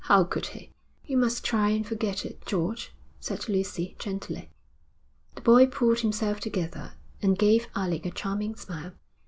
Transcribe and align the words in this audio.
How 0.05 0.23
could 0.23 0.47
he?' 0.47 0.71
'You 1.05 1.17
must 1.17 1.45
try 1.45 1.69
and 1.69 1.85
forget 1.85 2.25
it, 2.25 2.43
George,' 2.47 2.91
said 3.19 3.47
Lucy, 3.47 3.95
gently. 3.99 4.49
The 5.35 5.41
boy 5.41 5.67
pulled 5.67 5.99
himself 5.99 6.39
together 6.39 6.93
and 7.21 7.37
gave 7.37 7.67
Alec 7.75 8.07
a 8.07 8.11
charming 8.11 8.55
smile. 8.55 8.93